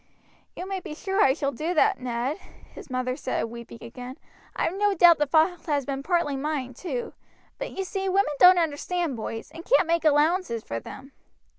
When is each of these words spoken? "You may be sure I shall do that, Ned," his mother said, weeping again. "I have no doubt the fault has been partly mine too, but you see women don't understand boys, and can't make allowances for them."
"You 0.55 0.67
may 0.67 0.79
be 0.79 0.95
sure 0.95 1.21
I 1.23 1.35
shall 1.35 1.51
do 1.51 1.75
that, 1.75 1.99
Ned," 1.99 2.37
his 2.73 2.89
mother 2.89 3.15
said, 3.15 3.43
weeping 3.43 3.83
again. 3.83 4.17
"I 4.55 4.63
have 4.63 4.73
no 4.73 4.95
doubt 4.95 5.19
the 5.19 5.27
fault 5.27 5.67
has 5.67 5.85
been 5.85 6.01
partly 6.01 6.35
mine 6.35 6.73
too, 6.73 7.13
but 7.59 7.69
you 7.73 7.83
see 7.83 8.09
women 8.09 8.33
don't 8.39 8.57
understand 8.57 9.15
boys, 9.15 9.51
and 9.53 9.63
can't 9.63 9.87
make 9.87 10.03
allowances 10.03 10.63
for 10.63 10.79
them." 10.79 11.11